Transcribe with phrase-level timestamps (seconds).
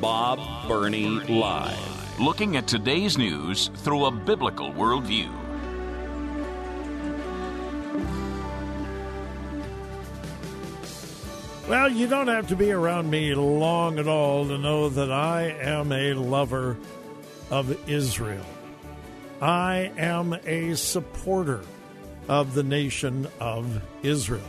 [0.00, 2.18] Bob Burney Live.
[2.18, 5.30] Looking at today's news through a biblical worldview.
[11.68, 15.42] Well, you don't have to be around me long at all to know that I
[15.60, 16.78] am a lover
[17.50, 18.46] of Israel.
[19.42, 21.60] I am a supporter
[22.26, 24.42] of the nation of Israel.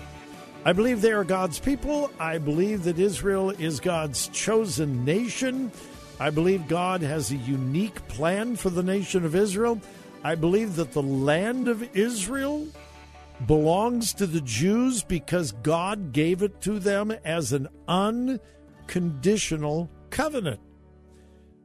[0.63, 2.11] I believe they are God's people.
[2.19, 5.71] I believe that Israel is God's chosen nation.
[6.19, 9.81] I believe God has a unique plan for the nation of Israel.
[10.23, 12.67] I believe that the land of Israel
[13.47, 20.59] belongs to the Jews because God gave it to them as an unconditional covenant.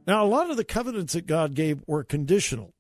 [0.07, 2.73] Now, a lot of the covenants that God gave were conditional,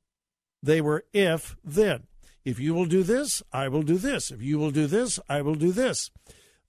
[0.62, 2.05] they were if then.
[2.47, 4.30] If you will do this, I will do this.
[4.30, 6.12] If you will do this, I will do this.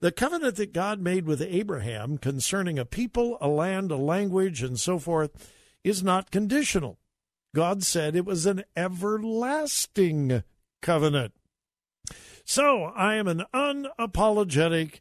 [0.00, 4.78] The covenant that God made with Abraham concerning a people, a land, a language, and
[4.78, 5.30] so forth
[5.84, 6.98] is not conditional.
[7.54, 10.42] God said it was an everlasting
[10.82, 11.32] covenant.
[12.44, 14.98] So I am an unapologetic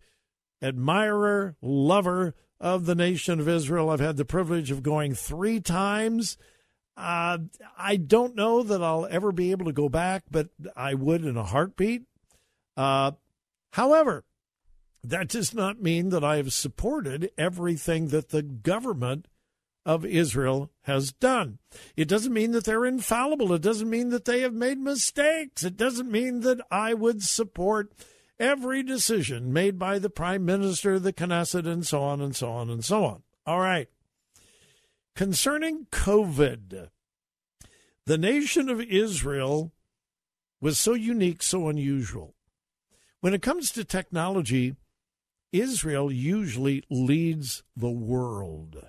[0.61, 3.89] admirer, lover of the nation of Israel.
[3.89, 6.37] I've had the privilege of going three times.
[6.97, 7.37] Uh,
[7.77, 11.37] I don't know that I'll ever be able to go back, but I would in
[11.37, 12.03] a heartbeat.
[12.75, 13.11] Uh,
[13.73, 14.25] however,
[15.03, 19.27] that does not mean that I have supported everything that the government
[19.85, 21.59] of Israel has done.
[21.95, 23.53] It doesn't mean that they're infallible.
[23.53, 25.63] It doesn't mean that they have made mistakes.
[25.63, 27.93] It doesn't mean that I would support
[28.39, 32.69] every decision made by the prime minister, the Knesset, and so on and so on
[32.69, 33.23] and so on.
[33.45, 33.87] All right.
[35.15, 36.89] Concerning COVID,
[38.07, 39.73] the nation of Israel
[40.61, 42.35] was so unique, so unusual.
[43.19, 44.77] When it comes to technology,
[45.51, 48.81] Israel usually leads the world.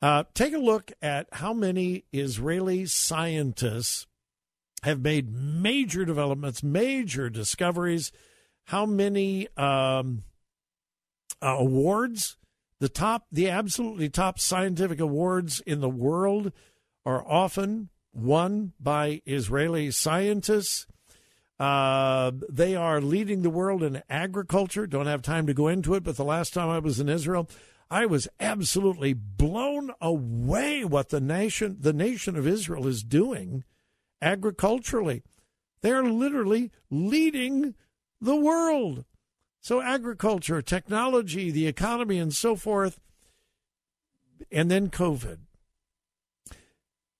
[0.00, 4.06] Uh, take a look at how many Israeli scientists
[4.84, 8.12] have made major developments, major discoveries,
[8.66, 10.22] how many um,
[11.42, 12.36] uh, awards
[12.78, 16.52] the top, the absolutely top scientific awards in the world
[17.04, 20.86] are often won by Israeli scientists.
[21.58, 24.86] Uh, they are leading the world in agriculture.
[24.86, 27.48] Don't have time to go into it, but the last time I was in Israel,
[27.90, 33.64] I was absolutely blown away what the nation, the nation of Israel, is doing
[34.20, 35.22] agriculturally.
[35.82, 37.74] They're literally leading
[38.20, 39.04] the world.
[39.60, 43.00] So, agriculture, technology, the economy, and so forth,
[44.52, 45.38] and then COVID.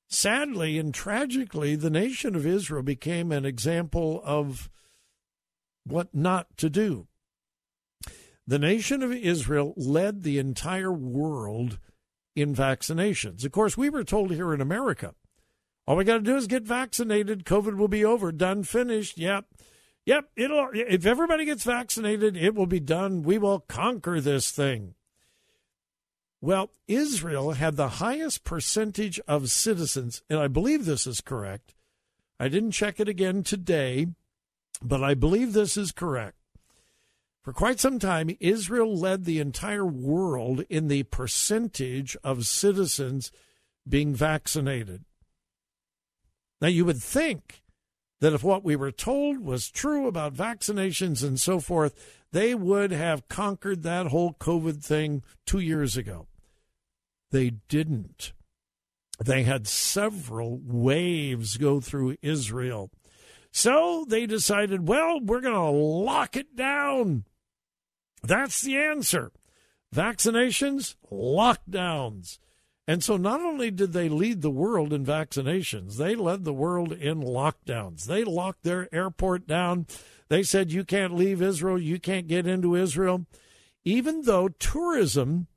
[0.09, 4.71] Sadly and tragically, the nation of Israel became an example of
[5.85, 7.09] what not to do.
[8.47, 11.79] The nation of Israel led the entire world
[12.37, 13.45] in vaccinations.
[13.45, 15.15] Of course, we were told here in America,
[15.87, 19.19] all we got to do is get vaccinated, COVID will be over, done, finished.
[19.19, 19.47] Yep.
[20.05, 23.23] Yep, it'll if everybody gets vaccinated, it will be done.
[23.23, 24.95] We will conquer this thing.
[26.41, 31.75] Well, Israel had the highest percentage of citizens, and I believe this is correct.
[32.39, 34.09] I didn't check it again today,
[34.83, 36.37] but I believe this is correct.
[37.43, 43.31] For quite some time, Israel led the entire world in the percentage of citizens
[43.89, 45.05] being vaccinated.
[46.61, 47.63] Now, you would think
[48.21, 51.95] that if what we were told was true about vaccinations and so forth,
[52.33, 56.27] they would have conquered that whole COVID thing two years ago.
[57.31, 58.33] They didn't.
[59.25, 62.91] They had several waves go through Israel.
[63.51, 67.25] So they decided, well, we're going to lock it down.
[68.23, 69.33] That's the answer.
[69.95, 72.39] Vaccinations, lockdowns.
[72.89, 76.93] And so not only did they lead the world in vaccinations, they led the world
[76.93, 78.05] in lockdowns.
[78.05, 79.87] They locked their airport down.
[80.29, 83.27] They said, you can't leave Israel, you can't get into Israel.
[83.85, 85.49] Even though tourism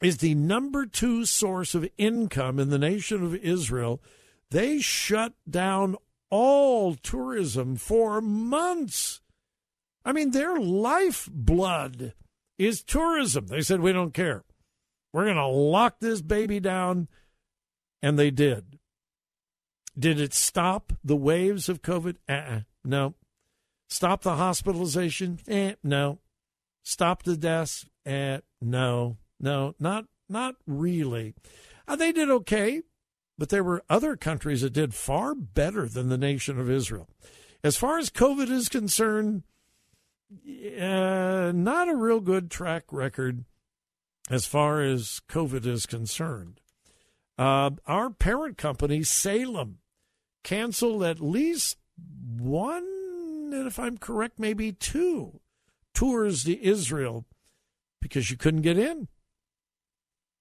[0.00, 4.02] is the number two source of income in the nation of Israel,
[4.50, 5.96] they shut down
[6.30, 9.20] all tourism for months.
[10.04, 12.14] I mean, their lifeblood
[12.58, 13.46] is tourism.
[13.46, 14.44] They said, we don't care.
[15.14, 17.06] We're going to lock this baby down.
[18.02, 18.80] And they did.
[19.96, 22.16] Did it stop the waves of COVID?
[22.28, 22.60] Uh-uh.
[22.84, 23.14] No.
[23.88, 25.38] Stop the hospitalization?
[25.46, 26.18] Eh, no.
[26.82, 27.86] Stop the deaths?
[28.04, 29.18] Eh, no.
[29.38, 31.34] No, not not really.
[31.86, 32.82] Uh, they did okay,
[33.38, 37.08] but there were other countries that did far better than the nation of Israel.
[37.62, 39.42] As far as COVID is concerned,
[40.80, 43.44] uh, not a real good track record
[44.30, 46.60] as far as COVID is concerned.
[47.36, 49.78] Uh, our parent company, Salem,
[50.42, 51.78] canceled at least
[52.38, 52.84] one,
[53.52, 55.40] and if I'm correct, maybe two
[55.94, 57.24] tours to Israel
[58.00, 59.08] because you couldn't get in.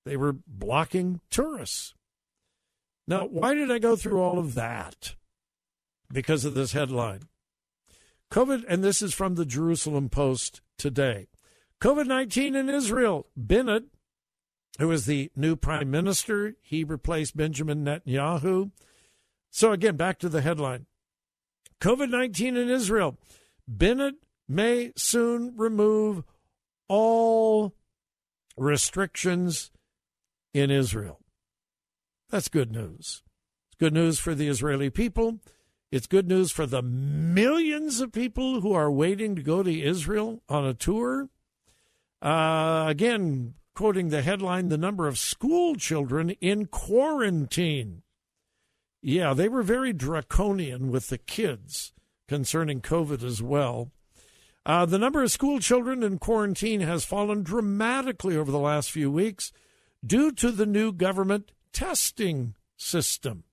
[0.05, 1.93] They were blocking tourists.
[3.07, 5.15] Now, why did I go through all of that?
[6.11, 7.23] Because of this headline.
[8.31, 11.27] COVID, and this is from the Jerusalem Post today.
[11.83, 13.27] COVID 19 in Israel.
[13.35, 13.83] Bennett,
[14.79, 18.71] who is the new prime minister, he replaced Benjamin Netanyahu.
[19.51, 20.85] So, again, back to the headline
[21.81, 23.17] COVID 19 in Israel.
[23.67, 24.15] Bennett
[24.47, 26.23] may soon remove
[26.87, 27.75] all
[28.55, 29.69] restrictions
[30.53, 31.19] in Israel.
[32.29, 33.23] That's good news.
[33.67, 35.39] It's good news for the Israeli people.
[35.91, 40.41] It's good news for the millions of people who are waiting to go to Israel
[40.47, 41.27] on a tour.
[42.23, 48.01] Uh, again, quoting the headline, the number of school children in quarantine.
[49.01, 51.91] Yeah, they were very draconian with the kids
[52.29, 53.91] concerning COVID as well.
[54.65, 59.11] Uh, the number of school children in quarantine has fallen dramatically over the last few
[59.11, 59.51] weeks
[60.05, 63.43] due to the new government testing system.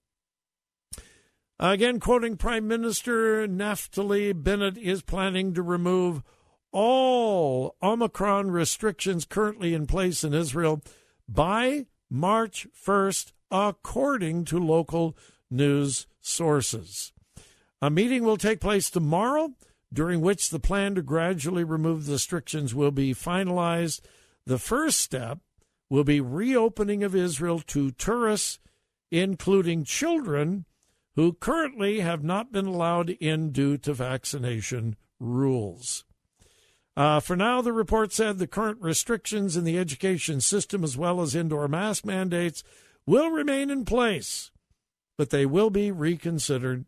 [1.59, 6.23] Again, quoting Prime Minister Naftali Bennett is planning to remove
[6.73, 10.83] all Omicron restrictions currently in place in Israel
[11.29, 15.17] by March 1st, according to local
[15.51, 17.13] news sources.
[17.83, 19.55] A meeting will take place tomorrow,
[19.93, 24.01] during which the plan to gradually remove the restrictions will be finalized.
[24.47, 25.39] The first step
[25.89, 28.61] will be reopening of Israel to tourists,
[29.11, 30.65] including children
[31.17, 36.05] who currently have not been allowed in due to vaccination rules.
[37.01, 41.23] Uh, for now, the report said the current restrictions in the education system, as well
[41.23, 42.63] as indoor mask mandates,
[43.07, 44.51] will remain in place,
[45.17, 46.85] but they will be reconsidered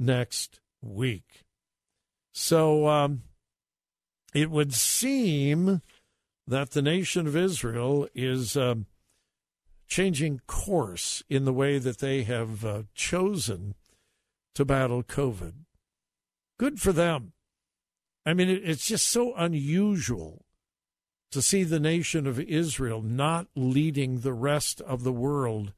[0.00, 1.44] next week.
[2.32, 3.22] So um,
[4.34, 5.80] it would seem
[6.48, 8.86] that the nation of Israel is um,
[9.86, 13.76] changing course in the way that they have uh, chosen
[14.56, 15.52] to battle COVID.
[16.58, 17.32] Good for them.
[18.26, 20.44] I mean, it, it's just so unusual
[21.30, 25.72] to see the nation of Israel not leading the rest of the world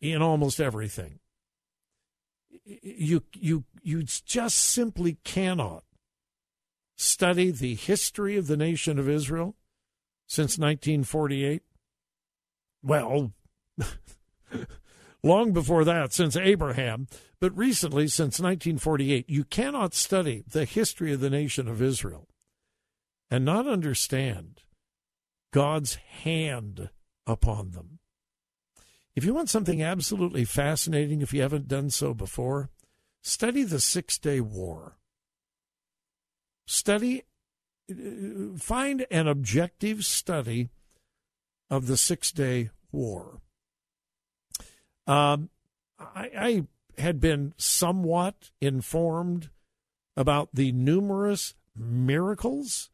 [0.00, 1.18] in almost everything.
[2.64, 5.84] You, you, you just simply cannot
[6.96, 9.56] study the history of the nation of Israel
[10.26, 11.62] since 1948?
[12.82, 13.32] Well,
[15.22, 17.06] long before that, since Abraham,
[17.40, 22.28] but recently, since 1948, you cannot study the history of the nation of Israel
[23.30, 24.62] and not understand
[25.52, 26.90] God's hand
[27.26, 27.98] upon them.
[29.14, 32.70] If you want something absolutely fascinating, if you haven't done so before,
[33.22, 34.96] study the Six Day War
[36.70, 37.24] study,
[37.90, 40.70] uh, find an objective study
[41.68, 43.40] of the Six Day War.
[45.10, 45.50] Um,
[45.98, 46.66] I, I
[47.00, 49.50] had been somewhat informed
[50.16, 52.90] about the numerous miracles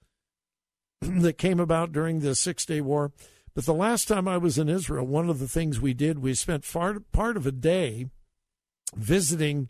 [1.02, 3.12] that came about during the Six Day War.
[3.54, 6.32] But the last time I was in Israel, one of the things we did, we
[6.32, 8.06] spent far, part of a day
[8.94, 9.68] visiting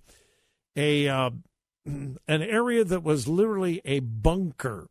[0.77, 1.31] a uh,
[1.87, 4.87] an area that was literally a bunker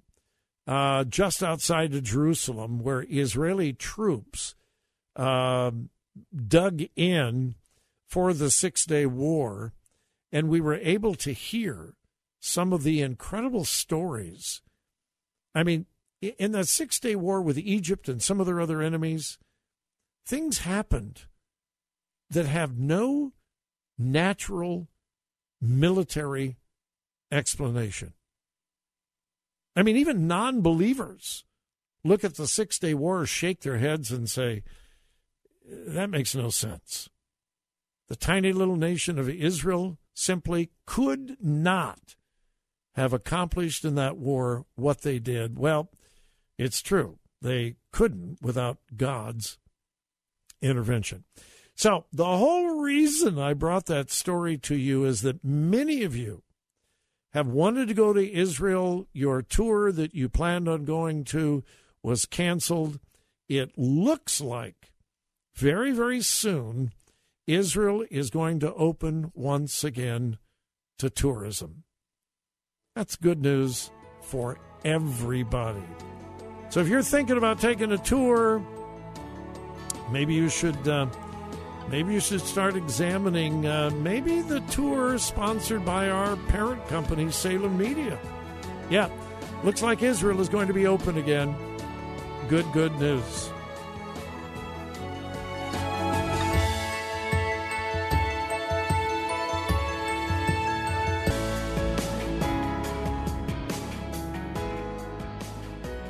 [0.67, 4.55] uh, just outside of Jerusalem where Israeli troops
[5.15, 5.71] uh,
[6.36, 7.55] dug in
[8.07, 9.74] for the Six Day War.
[10.31, 11.93] And we were able to hear
[12.39, 14.62] some of the incredible stories.
[15.53, 15.86] I mean,
[16.22, 19.38] in that Six Day War with Egypt and some of their other enemies,
[20.25, 21.24] things happened
[22.29, 23.34] that have no
[23.98, 24.88] natural
[25.62, 26.57] military
[27.31, 28.13] explanation.
[29.75, 31.45] I mean, even non believers
[32.03, 34.63] look at the Six Day War, shake their heads, and say,
[35.67, 37.10] that makes no sense.
[38.07, 42.15] The tiny little nation of Israel simply could not
[42.93, 45.57] have accomplished in that war what they did.
[45.57, 45.89] Well,
[46.57, 47.17] it's true.
[47.41, 49.57] They couldn't without God's
[50.62, 51.25] intervention.
[51.75, 56.43] So, the whole reason I brought that story to you is that many of you
[57.34, 59.07] have wanted to go to Israel.
[59.12, 61.65] Your tour that you planned on going to
[62.01, 63.00] was canceled.
[63.50, 64.93] It looks like
[65.55, 66.91] very, very soon
[67.47, 70.38] Israel is going to open once again
[71.00, 71.83] to tourism.
[72.95, 75.83] That's good news for everybody.
[76.69, 78.65] So if you're thinking about taking a tour,
[80.12, 81.07] maybe you should uh,
[81.89, 87.77] maybe you should start examining uh, maybe the tour sponsored by our parent company, Salem
[87.77, 88.17] Media.
[88.89, 89.09] Yeah,
[89.63, 91.55] looks like Israel is going to be open again.
[92.50, 93.51] Good, good news.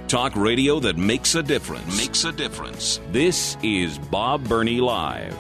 [0.08, 1.98] Talk radio that makes a difference.
[1.98, 3.02] Makes a difference.
[3.12, 5.36] This is Bob Burney Live.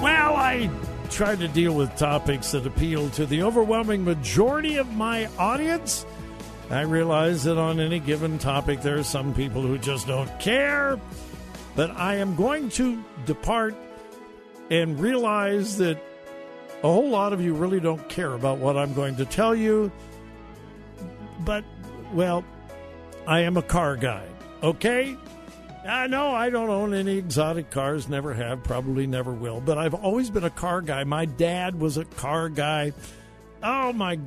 [0.00, 0.70] Well, I
[1.10, 6.06] try to deal with topics that appeal to the overwhelming majority of my audience.
[6.70, 10.98] I realize that on any given topic, there are some people who just don't care.
[11.76, 13.74] But I am going to depart
[14.70, 16.02] and realize that
[16.82, 19.92] a whole lot of you really don't care about what I'm going to tell you.
[21.40, 21.64] But,
[22.12, 22.44] well,
[23.26, 24.26] I am a car guy,
[24.62, 25.16] okay?
[25.86, 29.94] I know I don't own any exotic cars, never have, probably never will, but I've
[29.94, 31.04] always been a car guy.
[31.04, 32.92] My dad was a car guy.
[33.62, 34.18] Oh, my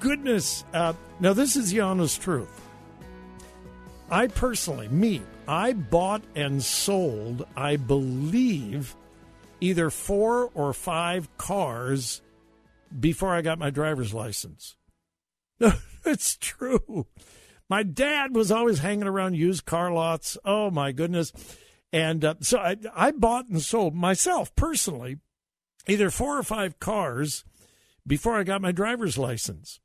[0.00, 0.64] goodness.
[0.72, 2.60] Uh, now, this is the honest truth.
[4.10, 8.94] I personally, me, I bought and sold, I believe,
[9.62, 12.20] either four or five cars
[12.98, 14.76] before I got my driver's license.
[16.04, 17.06] it's true.
[17.70, 20.36] My dad was always hanging around used car lots.
[20.44, 21.32] Oh, my goodness.
[21.92, 25.18] And uh, so I, I bought and sold myself personally
[25.86, 27.44] either four or five cars
[28.06, 29.78] before I got my driver's license.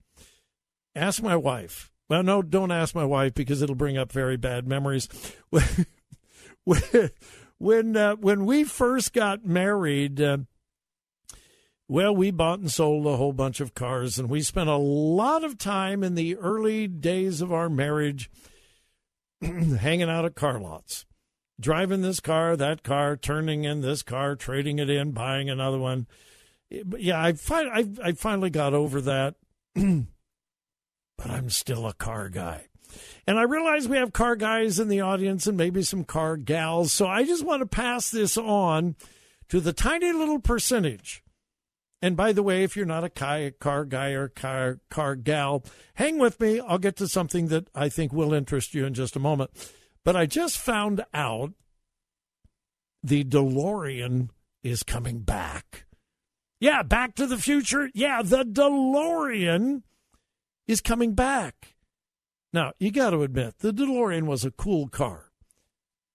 [0.95, 1.91] Ask my wife.
[2.09, 5.07] Well, no, don't ask my wife because it'll bring up very bad memories.
[7.57, 10.37] when uh, when we first got married, uh,
[11.87, 15.43] well, we bought and sold a whole bunch of cars, and we spent a lot
[15.43, 18.29] of time in the early days of our marriage
[19.41, 21.05] hanging out at car lots,
[21.59, 26.07] driving this car, that car, turning in this car, trading it in, buying another one.
[26.69, 29.35] Yeah, I, fi- I, I finally got over that,
[29.75, 29.85] but
[31.25, 32.67] I'm still a car guy.
[33.25, 36.91] And I realize we have car guys in the audience and maybe some car gals.
[36.91, 38.95] So I just want to pass this on
[39.49, 41.23] to the tiny little percentage.
[42.01, 45.63] And by the way, if you're not a car guy or car, car gal,
[45.95, 46.59] hang with me.
[46.59, 49.51] I'll get to something that I think will interest you in just a moment.
[50.03, 51.53] But I just found out
[53.03, 54.29] the DeLorean
[54.63, 55.85] is coming back.
[56.59, 57.89] Yeah, Back to the Future.
[57.93, 59.83] Yeah, the DeLorean
[60.67, 61.75] is coming back.
[62.57, 65.29] Now, you got to admit, the DeLorean was a cool car.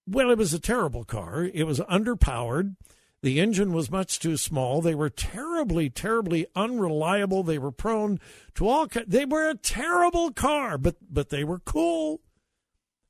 [0.05, 1.45] Well, it was a terrible car.
[1.45, 2.75] It was underpowered.
[3.21, 4.81] The engine was much too small.
[4.81, 7.43] They were terribly, terribly unreliable.
[7.43, 8.19] They were prone
[8.55, 8.89] to all.
[9.07, 12.19] They were a terrible car, but but they were cool,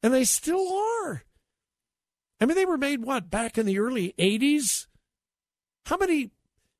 [0.04, 1.24] and they still are.
[2.40, 4.86] I mean, they were made what back in the early '80s.
[5.88, 6.30] How many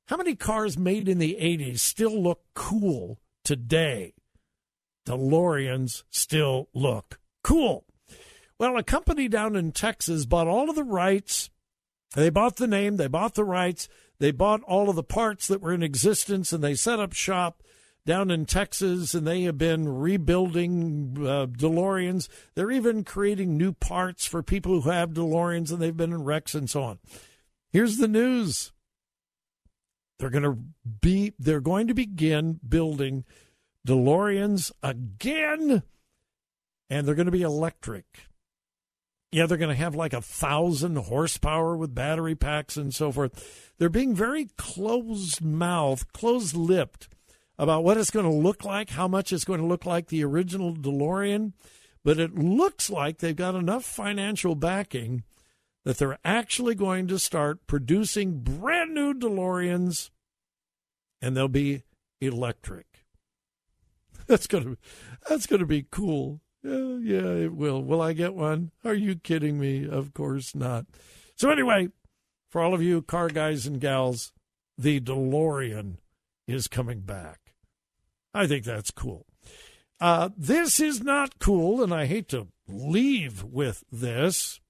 [0.06, 4.14] how many cars made in the '80s still look cool today?
[5.06, 7.84] DeLoreans still look cool.
[8.58, 11.50] Well, a company down in Texas bought all of the rights.
[12.14, 13.88] They bought the name, they bought the rights,
[14.20, 17.62] they bought all of the parts that were in existence, and they set up shop
[18.06, 22.28] down in Texas, and they have been rebuilding uh, DeLoreans.
[22.54, 26.54] They're even creating new parts for people who have DeLoreans, and they've been in wrecks
[26.54, 26.98] and so on.
[27.70, 28.72] Here's the news:
[30.18, 30.58] they're going to
[31.00, 33.24] be they're going to begin building
[33.86, 35.82] DeLoreans again,
[36.88, 38.04] and they're going to be electric.
[39.32, 43.72] Yeah, they're going to have like a thousand horsepower with battery packs and so forth.
[43.78, 47.08] They're being very closed mouthed, closed lipped
[47.58, 50.24] about what it's going to look like, how much it's going to look like the
[50.24, 51.52] original DeLorean.
[52.04, 55.24] But it looks like they've got enough financial backing
[55.84, 60.10] that they're actually going to start producing brand new DeLoreans
[61.20, 61.82] and they'll be
[62.20, 62.93] electric.
[64.26, 64.76] That's gonna
[65.28, 66.40] that's gonna be cool.
[66.62, 67.82] Yeah, yeah, it will.
[67.82, 68.70] Will I get one?
[68.82, 69.86] Are you kidding me?
[69.86, 70.86] Of course not.
[71.36, 71.88] So anyway,
[72.48, 74.32] for all of you car guys and gals,
[74.78, 75.96] the DeLorean
[76.46, 77.52] is coming back.
[78.32, 79.26] I think that's cool.
[80.00, 84.60] Uh, this is not cool, and I hate to leave with this.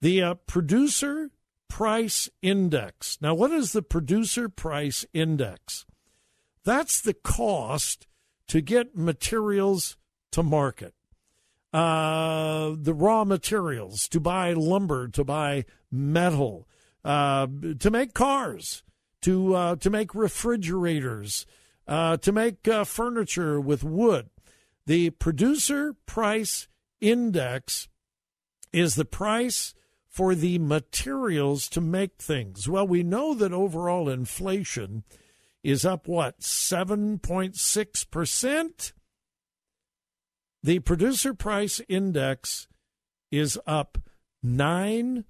[0.00, 1.30] The uh, producer
[1.68, 3.18] price index.
[3.20, 5.86] Now, what is the producer price index?
[6.66, 8.08] That's the cost
[8.48, 9.96] to get materials
[10.32, 10.94] to market.
[11.72, 16.66] Uh, the raw materials to buy lumber, to buy metal,
[17.04, 17.46] uh,
[17.78, 18.82] to make cars,
[19.22, 21.46] to uh, to make refrigerators,
[21.86, 24.28] uh, to make uh, furniture with wood.
[24.86, 26.66] The producer price
[27.00, 27.86] index
[28.72, 29.72] is the price
[30.08, 32.68] for the materials to make things.
[32.68, 35.04] Well, we know that overall inflation
[35.66, 38.92] is up, what, 7.6%?
[40.62, 42.68] The producer price index
[43.32, 43.98] is up
[44.44, 45.24] 9.7%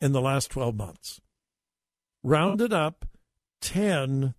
[0.00, 1.20] in the last 12 months.
[2.22, 3.04] Rounded up
[3.60, 4.34] 10%.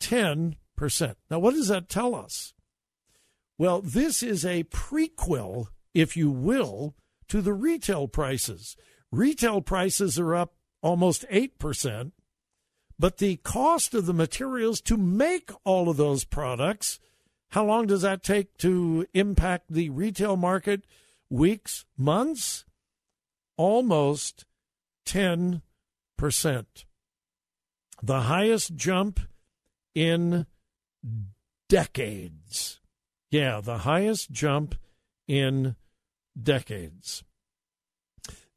[0.00, 0.56] 10%.
[1.30, 2.52] Now, what does that tell us?
[3.58, 6.96] Well, this is a prequel, if you will,
[7.28, 8.76] to the retail prices.
[9.12, 12.12] Retail prices are up almost 8%,
[12.98, 17.00] but the cost of the materials to make all of those products,
[17.50, 20.84] how long does that take to impact the retail market?
[21.28, 22.64] Weeks, months?
[23.56, 24.44] Almost
[25.06, 25.60] 10%.
[28.02, 29.20] The highest jump
[29.94, 30.46] in
[31.68, 32.80] decades.
[33.30, 34.74] Yeah, the highest jump
[35.28, 35.76] in
[36.40, 37.24] decades.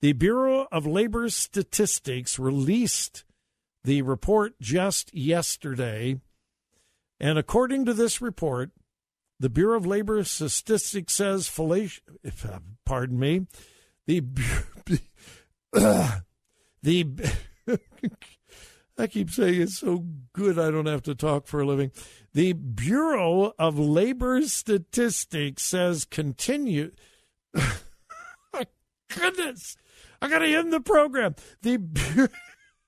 [0.04, 3.24] The Bureau of Labor Statistics released
[3.86, 6.20] the report just yesterday.
[7.22, 8.72] And according to this report,
[9.40, 11.50] the Bureau of Labor Statistics says,
[12.22, 13.48] if, uh, pardon me,
[14.06, 14.24] the,
[16.84, 17.32] the,
[18.98, 21.92] I keep saying it's so good I don't have to talk for a living.
[22.34, 26.92] The Bureau of Labor Statistics says continue.
[29.08, 29.78] goodness,
[30.24, 31.36] I got to end the program.
[31.64, 32.30] The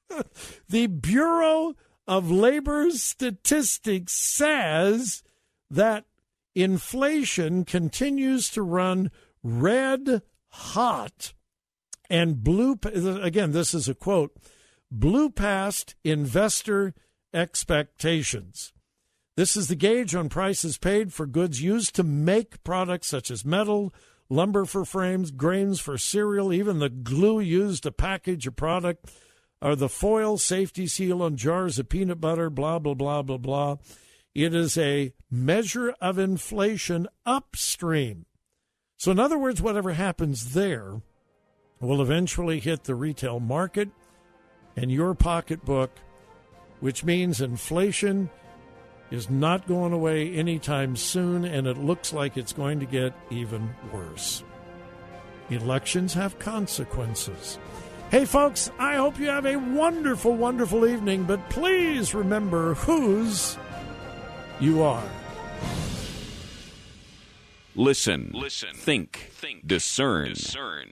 [0.69, 1.73] the Bureau
[2.07, 5.21] of Labor Statistics says
[5.69, 6.05] that
[6.55, 9.11] inflation continues to run
[9.43, 11.33] red hot
[12.09, 12.79] and blue.
[12.85, 14.37] Again, this is a quote.
[14.89, 16.93] Blew past investor
[17.33, 18.71] expectations.
[19.35, 23.43] This is the gauge on prices paid for goods used to make products such as
[23.43, 23.93] metal,
[24.29, 29.11] lumber for frames, grains for cereal, even the glue used to package a product,
[29.61, 33.77] or the foil safety seal on jars of peanut butter, blah, blah, blah, blah, blah.
[34.33, 38.25] It is a measure of inflation upstream.
[38.97, 41.01] So, in other words, whatever happens there
[41.79, 43.89] will eventually hit the retail market
[44.75, 45.91] and your pocketbook,
[46.79, 48.29] which means inflation
[49.11, 53.73] is not going away anytime soon, and it looks like it's going to get even
[53.91, 54.43] worse.
[55.49, 57.59] Elections have consequences.
[58.09, 63.57] Hey, folks, I hope you have a wonderful, wonderful evening, but please remember whose
[64.59, 65.03] you are.
[67.75, 70.91] Listen, listen, think, think, discern, discern.